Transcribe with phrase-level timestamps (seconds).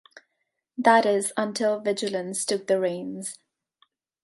[0.79, 3.37] That is until Vigilance took the reins.